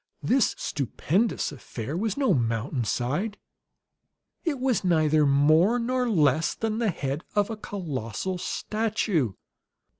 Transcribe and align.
This 0.23 0.55
stupendous 0.57 1.51
affair 1.51 1.95
was 1.95 2.17
no 2.17 2.33
mountainside; 2.33 3.37
it 4.43 4.59
was 4.59 4.83
neither 4.83 5.27
more 5.27 5.77
nor 5.77 6.09
less 6.09 6.55
than 6.55 6.79
the 6.79 6.89
head 6.89 7.23
of 7.35 7.51
a 7.51 7.55
colossal 7.55 8.39
statue! 8.39 9.33